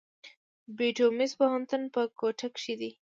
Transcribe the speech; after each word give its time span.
بيوټمز 0.77 1.31
پوهنتون 1.39 1.81
په 1.93 2.01
کوټه 2.19 2.47
کښي 2.53 2.75
دی. 2.81 2.91